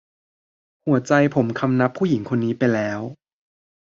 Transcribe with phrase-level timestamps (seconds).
[0.85, 2.99] หัวใจผมคำนับผู้หญิงคนนี้ไปแล้ว